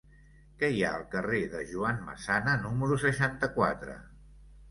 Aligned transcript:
Què 0.61 0.67
hi 0.75 0.79
ha 0.85 0.93
al 0.99 1.03
carrer 1.15 1.41
de 1.51 1.59
Joan 1.73 2.01
Massana 2.07 2.57
número 2.63 2.99
seixanta-quatre? 3.05 4.01